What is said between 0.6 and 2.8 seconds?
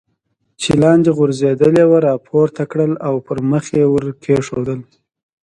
چې لاندې غورځېدلې وه را پورته